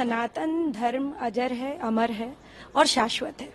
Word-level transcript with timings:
सनातन 0.00 0.72
धर्म 0.72 1.12
अजर 1.20 1.52
है, 1.52 1.78
अमर 1.78 2.10
है 2.10 2.36
और 2.76 2.86
शाश्वत 2.86 3.40
है। 3.40 3.52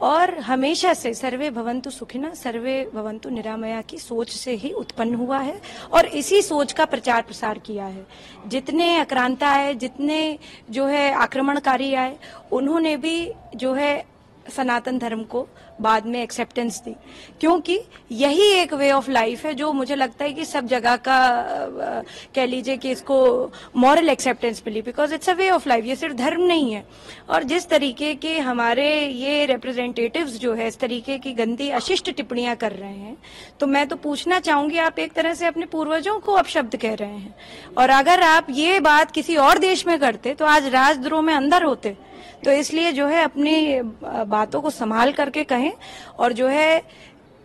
और 0.00 0.38
हमेशा 0.38 0.94
से 0.94 1.14
सर्वे 1.14 1.50
भवंतु 1.50 1.90
सुखिना, 1.90 2.34
सर्वे 2.34 2.90
भवंतु 2.94 3.28
निरामया 3.28 3.80
की 3.80 3.98
सोच 3.98 4.30
से 4.30 4.54
ही 4.54 4.70
उत्पन्न 4.72 5.14
हुआ 5.14 5.38
है 5.38 5.60
और 5.92 6.06
इसी 6.06 6.42
सोच 6.42 6.72
का 6.72 6.84
प्रचार 6.84 7.22
प्रसार 7.22 7.58
किया 7.58 7.86
है। 7.86 8.06
जितने 8.46 8.96
अक्रांता 8.98 9.48
आए, 9.48 9.74
जितने 9.74 10.38
जो 10.70 10.86
है 10.86 11.12
आक्रमणकारी 11.12 11.94
आए, 11.94 12.16
उन्होंने 12.52 12.96
भी 12.96 13.32
जो 13.56 13.74
है 13.74 14.13
सनातन 14.48 14.98
धर्म 14.98 15.22
को 15.24 15.46
बाद 15.80 16.06
में 16.06 16.20
एक्सेप्टेंस 16.22 16.80
दी। 16.80 16.94
क्योंकि 17.40 17.78
यही 18.12 18.50
एक 18.52 18.74
वे 18.74 18.90
ऑफ़ 18.92 19.10
लाइफ 19.10 19.44
है 19.46 19.54
जो 19.54 19.72
मुझे 19.72 19.94
लगता 19.96 20.24
है 20.24 20.32
कि 20.32 20.44
सब 20.44 20.66
जगह 20.66 20.96
का 20.98 21.18
कह 22.34 22.46
लीजिए 22.46 22.76
कि 22.76 22.90
इसको 22.90 23.16
moral 23.76 24.08
acceptance 24.08 24.62
milli. 24.66 24.82
Because 24.82 25.14
it's 25.14 25.30
a 25.30 25.32
way 25.34 25.48
of 25.50 25.68
life 25.68 25.84
ये 25.84 25.96
सिर्फ़ 25.96 26.14
धर्म 26.16 26.42
नहीं 26.42 26.72
है। 26.72 26.84
और 27.30 27.42
जिस 27.44 27.68
तरीके 27.68 28.14
के 28.16 28.38
हमारे 28.40 28.86
ये 29.06 29.44
रिप्रेजेंटेटिव्स 29.46 30.38
जो 30.38 30.54
है, 30.54 30.68
इस 30.68 30.78
तरीके 30.78 31.18
की 31.18 31.32
गंदी, 31.34 31.68
अशिष्ट 31.72 32.10
टिप्पणियाँ 32.10 32.56
कर 32.56 32.72
रहे 32.72 32.92
हैं 32.92 33.16
तो 33.60 33.66
मैं 33.66 33.86
तो 33.88 33.96
पूछना 33.98 34.40
चाहूँगी, 34.40 34.78
आप 34.78 34.98
एक 34.98 35.12
तरह 35.12 35.34
से 35.34 35.46
अपने 35.46 35.66
पूर्वजों 35.66 36.18
को 36.20 36.32
अपशब्द 36.34 36.76
कह 36.76 36.94
रहे 36.94 37.08
हैं। 37.10 37.34
और 37.78 37.90
अगर 37.90 38.22
आप 38.22 38.46
ये 38.50 38.80
बात 38.82 39.10
किसी 39.10 39.36
और 39.38 39.58
देश 39.58 39.86
में 39.86 39.98
करते 40.00 40.34
तो 40.34 40.44
आज 40.46 40.66
राजद्रोह 40.68 41.22
में 41.22 41.34
अंदर 41.34 41.62
होते 41.62 41.96
तो 42.44 42.50
इसलिए 42.50 42.92
जो 42.92 43.06
है 43.06 43.22
अपनी 43.24 43.80
बातों 44.28 44.60
को 44.60 44.70
संभाल 44.70 45.12
करके 45.12 45.44
कहें 45.44 45.72
और 46.18 46.32
जो 46.32 46.46
है 46.48 46.82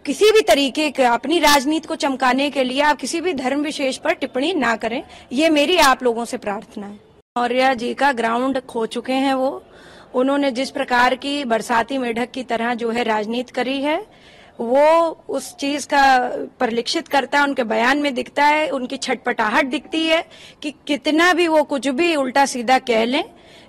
किसी 0.05 0.31
भी 0.31 0.41
तरीके 0.41 0.89
के, 0.91 1.03
अपनी 1.03 1.39
राजनीति 1.39 1.87
को 1.87 1.95
चमकाने 1.95 2.49
के 2.49 2.63
लिए 2.63 2.81
आप 2.81 2.97
किसी 2.97 3.21
भी 3.21 3.33
धर्म 3.33 3.61
विशेष 3.61 3.97
पर 3.97 4.13
टिप्पणी 4.13 4.53
ना 4.53 4.75
करें। 4.75 5.01
ये 5.31 5.49
मेरी 5.49 5.77
आप 5.77 6.03
लोगों 6.03 6.25
से 6.25 6.37
प्रार्थना 6.37 6.87
है। 6.87 6.99
मौर्य 7.37 7.75
जी 7.75 7.93
का 7.93 8.11
ग्राउंड 8.11 8.59
खो 8.61 8.85
चुके 8.85 9.13
हैं 9.15 9.33
वो। 9.33 9.63
उन्होंने 10.15 10.51
जिस 10.51 10.71
प्रकार 10.71 11.15
की 11.15 11.43
बरसाती 11.45 11.97
मेढक 11.97 12.31
की 12.31 12.43
तरह 12.43 12.73
जो 12.73 12.89
है 12.89 13.03
राजनीति 13.03 13.53
करी 13.53 13.81
है, 13.81 13.97
वो 14.59 15.09
उस 15.29 15.55
चीज़ 15.55 15.87
का 15.87 16.01
परिलक्षित 16.59 17.07
करता 17.07 17.37
है, 17.37 17.43
उनके 17.43 17.63
बयान 17.63 17.97
में 17.97 18.13
दिखता 18.15 18.45
है, 18.45 18.69
उनकी 18.69 18.97
छटपटाहट 18.97 19.65
दिखती 19.65 20.05
है 20.07 20.23
कि 20.63 20.71
कितना 20.87 21.31
भी 21.33 21.47
वो 21.47 21.63
कुछ 21.63 21.87
भी 21.89 22.15
उल्टा 22.15 22.45
सीधा 22.45 22.79
कह 22.79 23.05
लें 23.05 23.23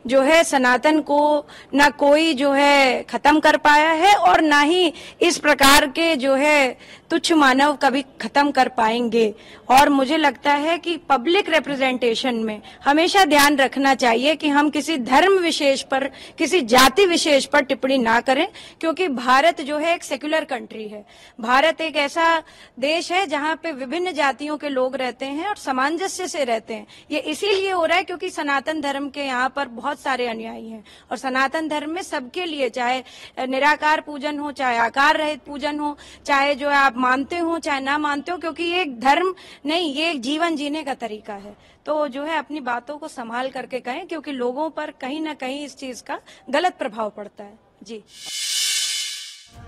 जो 0.06 0.20
है 0.22 0.42
सनातन 0.44 1.00
को 1.00 1.46
ना 1.74 1.88
कोई 1.90 2.32
जो 2.34 2.52
है 2.52 3.02
खत्म 3.02 3.40
कर 3.40 3.56
पाया 3.56 3.90
है 3.90 4.14
और 4.14 4.40
ना 4.40 4.60
ही 4.60 4.92
इस 5.20 5.38
प्रकार 5.38 5.86
के 5.86 6.14
जो 6.16 6.34
है 6.34 6.76
तुच्छ 7.10 7.32
मानव 7.32 7.76
कभी 7.76 8.02
खत्म 8.20 8.50
कर 8.50 8.68
पाएँगे। 8.68 9.34
और 9.70 9.88
मुझे 9.88 10.16
लगता 10.16 10.52
है 10.52 10.76
कि 10.78 10.96
पब्लिक 11.08 11.48
रिप्रेजेंटेशन 11.50 12.34
में 12.34 12.60
हमेशा 12.84 13.24
ध्यान 13.24 13.56
रखना 13.56 13.94
चाहिए 13.94 14.34
कि 14.34 14.48
हम 14.48 14.70
किसी 14.70 14.96
धर्म 14.96 15.38
विशेष 15.38 15.82
पर, 15.82 16.06
किसी 16.38 16.60
जाति 16.60 17.06
विशेष 17.06 17.44
पर 17.44 17.62
टिप्पणी 17.62 17.98
ना 17.98 18.20
करें, 18.20 18.46
क्योंकि 18.80 19.08
भारत 19.08 19.60
जो 19.60 19.78
है 19.78 19.94
एक 19.94 20.04
सेक्युलर 20.04 20.44
कंट्री 20.44 20.88
है। 20.88 21.04
भारत 21.40 21.80
एक 21.80 21.96
ऐसा 21.96 22.42
देश 22.78 23.10
है 23.12 23.26
जहाँ 23.26 23.54
पे 23.62 23.72
विभिन्न 23.72 24.12
जातियों 24.12 24.56
के 24.56 24.68
लोग 24.68 24.96
रहते 24.96 25.26
हैं 25.26 25.48
और 25.48 25.56
सामंजस्य 25.56 26.28
से 26.28 26.44
रहते 26.44 26.74
हैं। 26.74 26.86
ये 27.10 27.18
इसीलिए 27.18 27.70
हो 27.70 27.84
रहा 27.84 27.96
है 27.96 28.04
क्योंकि 28.04 28.30
सनातन 28.30 28.80
धर्म 28.80 29.08
के 29.08 29.20
यहाँ 29.20 29.48
पर 29.48 29.68
बहुत 29.70 30.00
सारे 30.00 30.26
अनुयायी 30.26 30.68
हैं। 30.68 30.84
और 31.10 31.16
सनातन 31.16 31.68
धर्म 31.68 31.90
में 31.90 32.02
सबके 32.02 32.44
लिए 32.44 32.68
चाहे 32.68 33.46
निराकार 33.46 34.00
पूजन 34.00 34.38
हो, 34.38 34.52
चाहे 34.52 34.78
आकार 34.78 35.16
रहित 35.16 35.40
पूजन 35.40 35.78
हो, 35.78 35.96
चाहे 36.26 36.54
जो 36.54 36.68
आप 36.68 36.96
मानते 36.96 37.38
हो, 37.38 37.58
चाहे 37.58 37.80
ना 37.80 37.98
मानते 37.98 38.32
हो, 38.32 38.38
क्योंकि 38.38 38.64
ये 38.64 38.80
एक 38.82 38.98
धर्म 39.00 39.34
नहीं, 39.66 39.94
ये 39.94 40.10
एक 40.10 40.20
जीवन 40.20 40.56
जीने 40.56 40.82
का 40.84 40.94
तरीका 40.94 41.34
है। 41.34 41.56
तो 41.86 42.08
जो 42.08 42.24
है 42.24 42.36
अपनी 42.38 42.60
बातों 42.60 42.98
को 42.98 43.08
संभाल 43.08 43.50
करके 43.50 43.80
कहें, 43.80 44.06
क्योंकि 44.06 44.32
लोगों 44.32 44.70
पर 44.70 44.90
कहीं 44.90 45.20
ना 45.20 45.34
कहीं 45.34 45.64
इस 45.64 45.76
चीज़ 45.76 46.02
का 46.02 46.18
गलत 46.50 46.76
प्रभाव 46.78 47.10
पड़ता 47.10 47.44
है। 47.44 47.58
जी। 47.82 48.02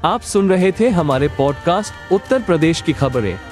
आप 0.04 0.20
सुन 0.20 0.50
रहे 0.50 0.72
थे 0.72 0.88
हमारे 0.88 1.28
पॉडकास्ट 1.28 2.12
उत्तर 2.12 2.42
प्रदेश 2.42 2.80
की 2.82 2.92
खबरें। 2.92 3.51